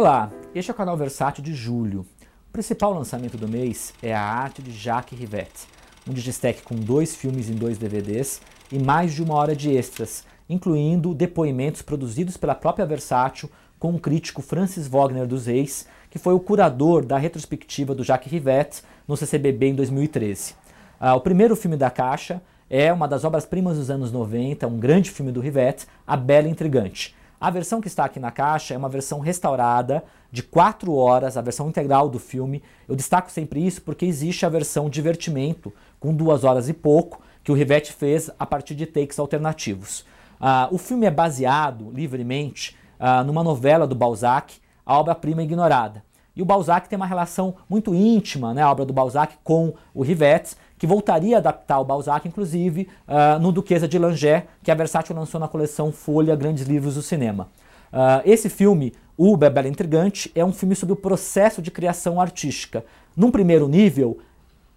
[0.00, 2.06] Olá, este é o canal Versátil de julho.
[2.48, 5.68] O principal lançamento do mês é a arte de Jacques Rivette,
[6.08, 8.40] um destaque com dois filmes em dois DVDs
[8.72, 14.00] e mais de uma hora de extras, incluindo depoimentos produzidos pela própria Versátil com o
[14.00, 19.18] crítico Francis Wagner dos Reis, que foi o curador da retrospectiva do Jacques Rivette no
[19.18, 20.54] CCBB em 2013.
[20.98, 22.40] Ah, o primeiro filme da caixa
[22.70, 27.14] é uma das obras-primas dos anos 90, um grande filme do Rivette, A Bela Intrigante.
[27.40, 31.40] A versão que está aqui na caixa é uma versão restaurada de 4 horas, a
[31.40, 32.62] versão integral do filme.
[32.86, 37.50] Eu destaco sempre isso porque existe a versão divertimento, com 2 horas e pouco, que
[37.50, 40.00] o Rivette fez a partir de takes alternativos.
[40.38, 46.04] Uh, o filme é baseado livremente uh, numa novela do Balzac, A Obra-Prima Ignorada.
[46.36, 50.02] E o Balzac tem uma relação muito íntima, né, a obra do Balzac, com o
[50.02, 54.74] Rivette, que voltaria a adaptar o Balzac, inclusive, uh, no Duquesa de Langeais, que a
[54.74, 57.48] Versátil lançou na coleção Folha Grandes Livros do Cinema.
[57.92, 62.82] Uh, esse filme, O Bebel Intrigante, é um filme sobre o processo de criação artística.
[63.14, 64.20] Num primeiro nível,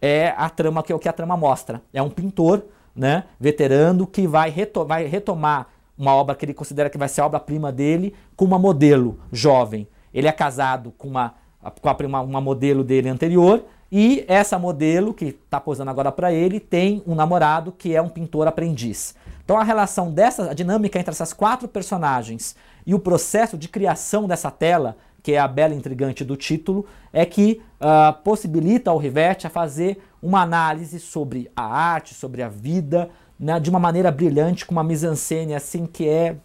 [0.02, 1.82] é a trama que é o que a trama mostra.
[1.94, 6.90] É um pintor, né, veterano, que vai, reto vai retomar uma obra que ele considera
[6.90, 9.88] que vai ser a obra-prima dele com uma modelo jovem.
[10.14, 11.34] Ele é casado com uma,
[11.82, 13.64] com uma, uma modelo dele anterior
[13.96, 18.10] e essa modelo, que está posando agora para ele, tem um namorado que é um
[18.10, 19.14] pintor aprendiz.
[19.46, 22.56] Então a relação dessa, a dinâmica entre essas quatro personagens
[22.88, 27.24] e o processo de criação dessa tela, que é a bela intrigante do título, é
[27.24, 33.12] que uh, possibilita ao Rivette a fazer uma análise sobre a arte, sobre a vida,
[33.40, 36.36] né, de uma maneira brilhante, com uma mise-en-scène assim que é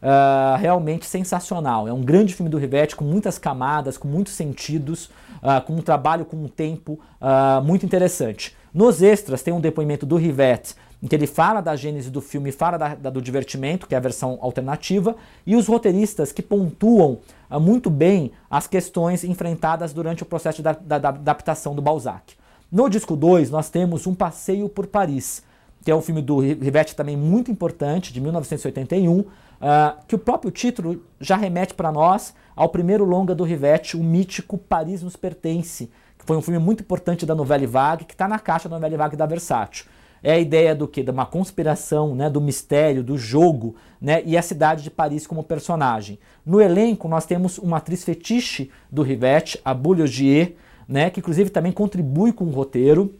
[0.00, 1.88] uh, realmente sensacional.
[1.88, 5.10] É um grande filme do Rivette com muitas camadas, com muitos sentidos,
[5.42, 8.56] uh, com um trabalho com um tempo uh, muito interessante.
[8.72, 12.52] Nos extras tem um depoimento do Rivette em que ele fala da gênese do filme,
[12.52, 17.18] fala da, da, do divertimento, que é a versão alternativa, e os roteiristas que pontuam
[17.50, 22.34] uh, muito bem as questões enfrentadas durante o processo da, da adaptação do Balzac.
[22.70, 25.42] No disco 2, nós temos Um Passeio por Paris,
[25.84, 29.24] que é um filme do Rivette também muito importante, de 1981,
[29.62, 34.02] Uh, que o próprio título já remete para nós ao primeiro longa do Rivette, o
[34.02, 38.26] mítico Paris nos Pertence, que foi um filme muito importante da novela Vague, que está
[38.26, 39.86] na caixa da novela Vague da Versátil.
[40.20, 41.00] É a ideia do que?
[41.00, 45.44] De uma conspiração, né, do mistério, do jogo, né, e a cidade de Paris como
[45.44, 46.18] personagem.
[46.44, 50.56] No elenco nós temos uma atriz fetiche do Rivette, a Ogier,
[50.88, 53.14] né, que inclusive também contribui com o roteiro,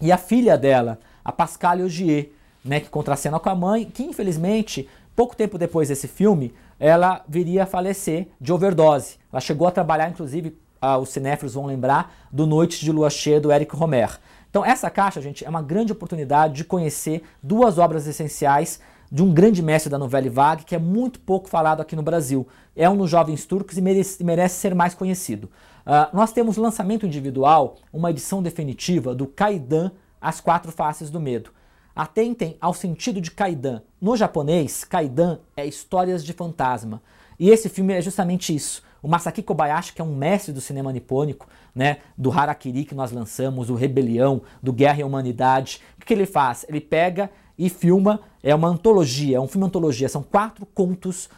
[0.00, 2.30] e a filha dela, a Pascal Ogier,
[2.64, 7.64] né, que contracena com a mãe, que infelizmente Pouco tempo depois desse filme, ela viria
[7.64, 9.16] a falecer de overdose.
[9.32, 13.40] Ela chegou a trabalhar, inclusive, ah, os cinéfilos vão lembrar, do Noites de Lua Cheia
[13.40, 14.16] do Eric Romer.
[14.48, 18.78] Então essa caixa, gente, é uma grande oportunidade de conhecer duas obras essenciais
[19.10, 22.46] de um grande mestre da novela vague que é muito pouco falado aqui no Brasil.
[22.76, 25.50] É um dos jovens turcos e merece, merece ser mais conhecido.
[25.84, 29.90] Uh, nós temos lançamento individual, uma edição definitiva do Kaidan,
[30.20, 31.57] As Quatro Faces do Medo.
[31.98, 33.82] Atentem ao sentido de Kaidan.
[34.00, 37.02] No japonês, Kaidan é histórias de fantasma.
[37.40, 38.84] E esse filme é justamente isso.
[39.02, 43.10] O Masaki Kobayashi, que é um mestre do cinema nipônico, né, do Harakiri que nós
[43.10, 46.64] lançamos, do Rebelião, do Guerra e Humanidade, o que ele faz?
[46.68, 51.28] Ele pega e filma, é uma antologia, é um filme antologia, são quatro contos,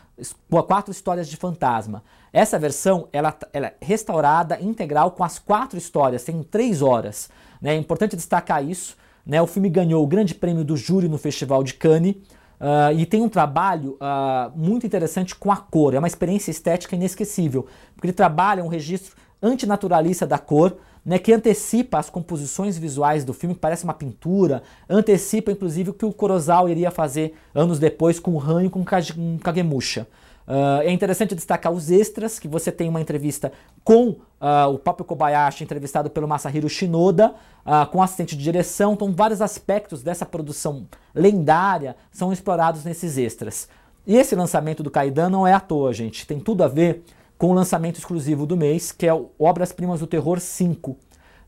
[0.69, 2.03] quatro histórias de fantasma.
[2.35, 7.31] Essa versão, ela, ela é restaurada, integral, com as quatro histórias, tem três horas.
[7.63, 7.75] Né?
[7.75, 9.41] É importante destacar isso, né?
[9.41, 12.17] O filme ganhou o grande prêmio do júri no Festival de Cannes
[12.61, 15.95] uh, e tem um trabalho uh, muito interessante com a cor.
[15.95, 21.33] É uma experiência estética inesquecível, porque ele trabalha um registro antinaturalista da cor, né, que
[21.33, 26.13] antecipa as composições visuais do filme, que parece uma pintura, antecipa inclusive o que o
[26.13, 30.07] Kurosawa iria fazer anos depois com o Han e com o Kagemusha.
[30.51, 33.53] Uh, é interessante destacar os extras, que você tem uma entrevista
[33.85, 37.35] com uh, o próprio Kobayashi, entrevistado pelo Masahiro Shinoda,
[37.65, 38.95] uh, com assistente de direção.
[38.95, 43.69] Então, vários aspectos dessa produção lendária são explorados nesses extras.
[44.05, 46.27] E esse lançamento do Kaidan não é à toa, gente.
[46.27, 47.05] Tem tudo a ver
[47.41, 50.95] com o lançamento exclusivo do mês, que é o Obras Primas do Terror 5,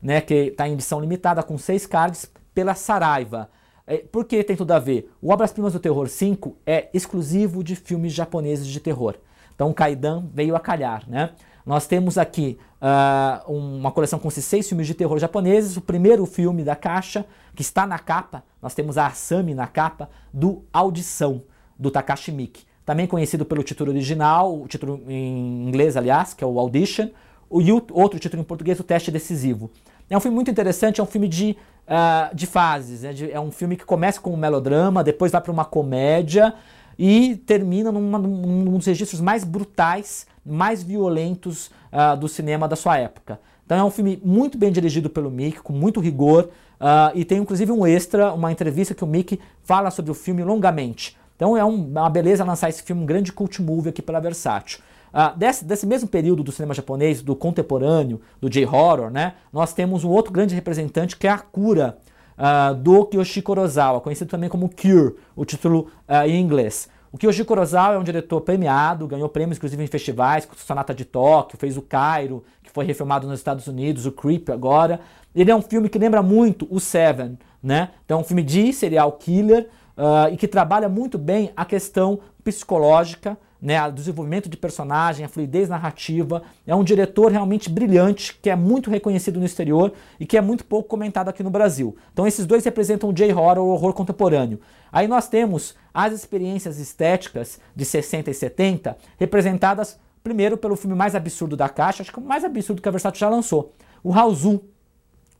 [0.01, 3.47] né, que está em edição limitada com seis cards pela Saraiva.
[3.85, 5.13] É, por que tem tudo a ver?
[5.21, 9.17] O Obras Primas do Terror 5 é exclusivo de filmes japoneses de terror.
[9.53, 11.29] Então o Kaidan veio a calhar, né?
[11.63, 15.77] Nós temos aqui uh, uma coleção com seis filmes de terror japoneses.
[15.77, 17.23] O primeiro filme da caixa,
[17.55, 21.43] que está na capa, nós temos a Asami na capa, do Audição,
[21.77, 22.65] do Takashi Miike.
[22.85, 27.09] Também conhecido pelo título original, o título em inglês, aliás, que é o Audition,
[27.51, 29.71] e o outro título em português, o Teste Decisivo.
[30.09, 31.55] É um filme muito interessante, é um filme de
[31.87, 33.03] uh, de fases.
[33.03, 33.13] Né?
[33.13, 36.53] De, é um filme que começa com um melodrama, depois vai para uma comédia
[36.97, 42.75] e termina numa, num, num dos registros mais brutais mais violentos uh, do cinema da
[42.75, 43.39] sua época.
[43.65, 46.49] Então é um filme muito bem dirigido pelo Mick, com muito rigor,
[46.81, 50.43] uh, e tem inclusive um extra, uma entrevista que o Mick fala sobre o filme
[50.43, 51.17] longamente.
[51.43, 54.79] Então é um, uma beleza lançar esse filme, um grande cult movie aqui pela Versátil.
[55.13, 60.05] Uh, desse, desse, mesmo período do cinema japonês, do contemporâneo, do J-horror, né, nós temos
[60.05, 61.97] um outro grande representante que é a Kura,
[62.37, 66.87] uh, do Kiyoshi Kurosawa, conhecido também como Cure, o título uh, em inglês.
[67.11, 71.03] O Kiyoshi Kurosawa é um diretor premiado, ganhou prêmios inclusive em festivais, como Sonata de
[71.03, 75.01] Tóquio, fez o Cairo, que foi refilmado nos Estados Unidos, o Creep agora.
[75.35, 77.89] Ele é um filme que lembra muito o Seven, né?
[78.05, 79.67] Então é um filme de serial killer
[79.97, 85.29] uh, e que trabalha muito bem a questão psicológica, né, o desenvolvimento de personagem, a
[85.29, 86.43] fluidez narrativa.
[86.67, 90.65] É um diretor realmente brilhante, que é muito reconhecido no exterior e que é muito
[90.65, 91.95] pouco comentado aqui no Brasil.
[92.11, 94.59] Então esses dois representam o J-horror, o horror contemporâneo.
[94.91, 101.15] Aí nós temos as experiências estéticas de 60 e 70, representadas primeiro pelo filme mais
[101.15, 104.59] absurdo da caixa, acho que o mais absurdo que a Versace já lançou, o House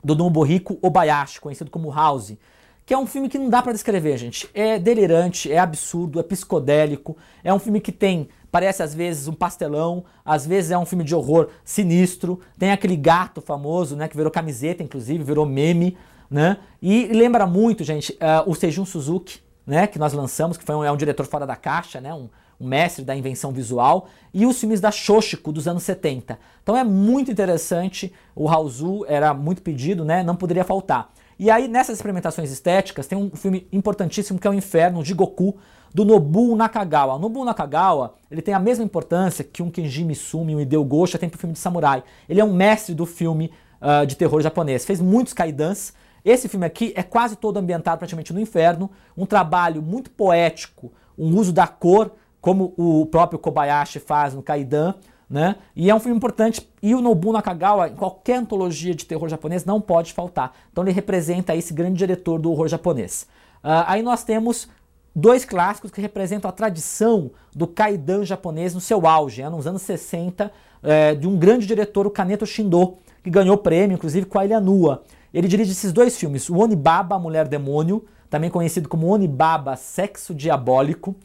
[0.03, 2.37] do Nobuhiko Obayashi, conhecido como House
[2.85, 4.49] que é um filme que não dá para descrever, gente.
[4.53, 9.33] É delirante, é absurdo, é psicodélico, é um filme que tem, parece às vezes um
[9.33, 14.17] pastelão, às vezes é um filme de horror sinistro, tem aquele gato famoso, né, que
[14.17, 15.97] virou camiseta, inclusive, virou meme,
[16.29, 20.75] né, e lembra muito, gente, uh, o Seijun Suzuki, né, que nós lançamos, que foi
[20.75, 22.27] um, é um diretor fora da caixa, né, um,
[22.59, 26.37] um mestre da invenção visual, e os filmes da Shoshiko dos anos 70.
[26.61, 31.13] Então é muito interessante, o Raozu era muito pedido, né, não poderia faltar.
[31.39, 35.57] E aí, nessas experimentações estéticas, tem um filme importantíssimo que é o Inferno de Goku,
[35.93, 37.15] do Nobuo Nakagawa.
[37.15, 41.19] O Nobuo Nakagawa ele tem a mesma importância que um Kenji Misumi, um Hideo Gosha
[41.19, 42.03] tem para o filme de samurai.
[42.27, 44.85] Ele é um mestre do filme uh, de terror japonês.
[44.85, 45.93] Fez muitos kaidans.
[46.25, 48.89] Esse filme aqui é quase todo ambientado praticamente no inferno.
[49.15, 54.95] Um trabalho muito poético, um uso da cor, como o próprio Kobayashi faz no Kaidan.
[55.29, 55.55] Né?
[55.75, 56.67] E é um filme importante.
[56.81, 60.53] E o Nobuo Nakagawa, em qualquer antologia de terror japonês, não pode faltar.
[60.71, 63.27] Então ele representa esse grande diretor do horror japonês.
[63.63, 64.67] Uh, aí nós temos
[65.15, 69.49] dois clássicos que representam a tradição do kaidan japonês no seu auge, né?
[69.49, 74.25] nos anos 60, é, de um grande diretor, o Kaneto Shindo, que ganhou prêmio, inclusive,
[74.25, 75.03] com a Ilha Nua.
[75.33, 81.15] Ele dirige esses dois filmes, o Onibaba, Mulher Demônio, também conhecido como Onibaba, Sexo Diabólico,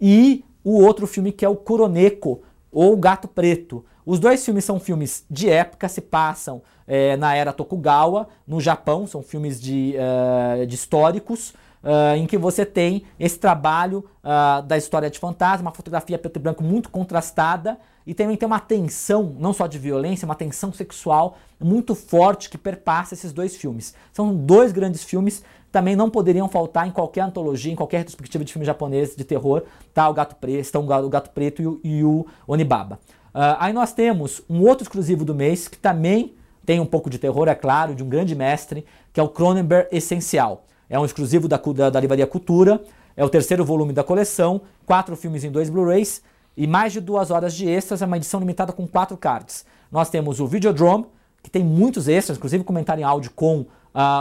[0.00, 3.84] e o outro filme que é o Kuroneko, ou Gato Preto.
[4.04, 9.06] Os dois filmes são filmes de época, se passam é, na era Tokugawa, no Japão,
[9.06, 11.50] são filmes de, uh, de históricos,
[11.82, 16.38] uh, em que você tem esse trabalho uh, da história de fantasma, uma fotografia preto
[16.38, 20.72] e branco muito contrastada, e também tem uma tensão, não só de violência, uma tensão
[20.72, 23.94] sexual muito forte que perpassa esses dois filmes.
[24.14, 28.52] São dois grandes filmes também não poderiam faltar em qualquer antologia, em qualquer retrospectiva de
[28.52, 29.62] filme japonês de terror,
[29.92, 30.08] tá?
[30.08, 32.98] O Gato Preto, estão o Gato Preto e o, e o Onibaba.
[33.34, 36.34] Uh, aí nós temos um outro exclusivo do mês que também
[36.64, 39.88] tem um pouco de terror, é claro, de um grande mestre, que é o Cronenberg
[39.90, 40.64] Essencial.
[40.88, 42.82] É um exclusivo da, da, da Livraria Cultura,
[43.16, 46.22] é o terceiro volume da coleção, quatro filmes em dois Blu-rays
[46.56, 49.64] e mais de duas horas de extras, é uma edição limitada com quatro cards.
[49.92, 51.06] Nós temos o Videodrome,
[51.42, 53.66] que tem muitos extras, inclusive comentário em áudio com uh,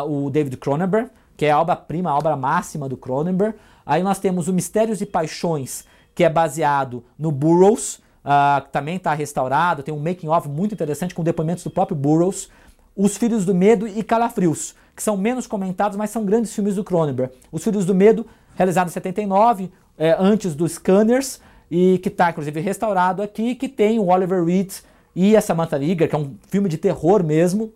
[0.08, 3.56] o David Cronenberg, que é a obra-prima, a obra máxima do Cronenberg.
[3.86, 8.98] Aí nós temos o Mistérios e Paixões, que é baseado no Burroughs, uh, que também
[8.98, 12.50] está restaurado, tem um making-of muito interessante com depoimentos do próprio Burroughs.
[12.96, 16.84] Os Filhos do Medo e Calafrios, que são menos comentados, mas são grandes filmes do
[16.84, 17.32] Cronenberg.
[17.52, 18.26] Os Filhos do Medo,
[18.56, 21.40] realizado em 79, é, antes dos Scanners,
[21.70, 24.74] e que está inclusive restaurado aqui, que tem o Oliver Reed
[25.16, 27.72] e a Samantha Eager, que é um filme de terror mesmo,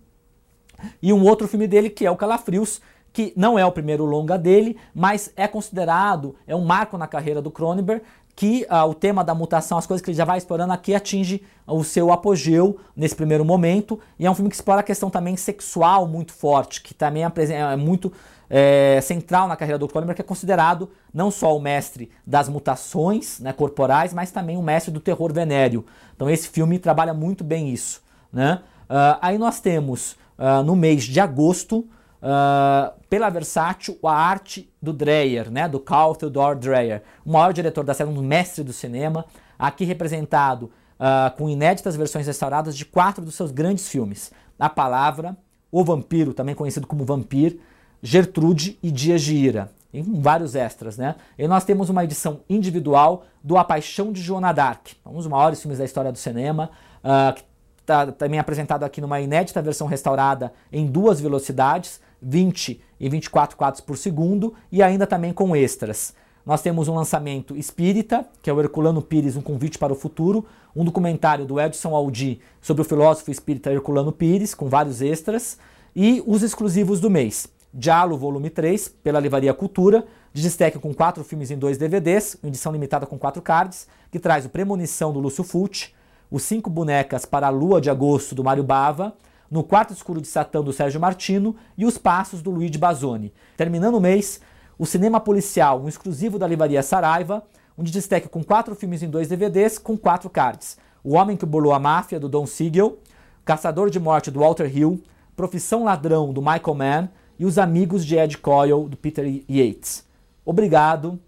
[1.02, 2.82] e um outro filme dele que é o Calafrios,
[3.14, 7.42] que não é o primeiro longa dele, mas é considerado, é um marco na carreira
[7.42, 8.04] do Cronenberg,
[8.36, 11.44] que uh, o tema da mutação, as coisas que ele já vai explorando aqui, atinge
[11.68, 15.36] o seu apogeu nesse primeiro momento, e é um filme que explora a questão também
[15.36, 18.12] sexual muito forte, que também é, muito
[18.50, 23.40] é, central na carreira do Cronenberg, que é considerado não só o mestre das mutações
[23.40, 25.86] né, corporais, mas também o mestre do terror venéreo.
[26.16, 28.02] Então esse filme trabalha muito bem isso.
[28.32, 28.60] Né?
[28.90, 31.86] Uh, aí nós temos, uh, no mês de agosto,
[32.22, 37.84] uh, pela Versátil a arte do Dreyer, né, do Carl Theodor Dreyer, o maior diretor
[37.84, 39.26] da série, um mestre do cinema,
[39.58, 45.36] aqui representado uh, com inéditas versões restauradas de quatro dos seus grandes filmes: A Palavra,
[45.72, 47.60] O Vampiro, também conhecido como Vampir,
[48.02, 51.16] Gertrude e Dias de Ira, em vários extras, né?
[51.38, 55.62] E nós temos uma edição individual do A Paixão de Joana Dark, um dos maiores
[55.62, 56.70] filmes da história do cinema,
[57.04, 57.44] uh, que
[57.82, 63.82] está também apresentado aqui numa inédita versão restaurada em duas velocidades, 20 e 24 quadros
[63.82, 66.14] por segundo e ainda também com extras.
[66.46, 70.46] nós temos um lançamento espírita, que é o Herculano Pires, Um Convite para o Futuro,
[70.76, 75.58] um documentário do Edson Aldi sobre o filósofo espírita Herculano Pires, com vários extras,
[75.96, 77.48] e os exclusivos do mês.
[77.74, 83.06] Dialo, volume 3, pela Livraria Cultura, destaque com quatro filmes em dois DVDs, edição limitada
[83.06, 85.94] com quatro cards, que traz o Premonição do Lúcio Fulci,
[86.30, 89.14] os Cinco Bonecas para a Lua de Agosto do Mário Bava,
[89.52, 93.34] No Quarto Escuro de Satã do Sérgio Martino e Os Passos do Luigi Bazoni.
[93.58, 94.40] Terminando o mês,
[94.80, 97.44] o Cinema Policial, um exclusivo da Livraria Saraiva,
[97.78, 100.78] um de destaque com quatro filmes em dois DVDs com quatro cards.
[101.04, 102.98] O Homem que Bolou a Máfia, do Don Siegel,
[103.44, 105.04] Caçador de Morte, do Walter Hill,
[105.36, 110.06] Profissão Ladrão, do Michael Mann e Os Amigos de Ed Coyle, do Peter Yates.
[110.46, 111.20] Obrigado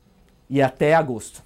[0.49, 1.43] e até agosto.